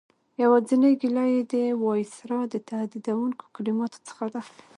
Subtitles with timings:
[0.43, 1.55] یوازینۍ ګیله یې د
[1.85, 4.41] وایسرا د تهدیدوونکو کلماتو څخه ده.